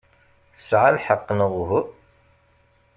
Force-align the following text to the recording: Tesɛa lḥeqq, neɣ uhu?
Tesɛa 0.55 0.89
lḥeqq, 0.95 1.27
neɣ 1.37 1.51
uhu? 1.61 1.79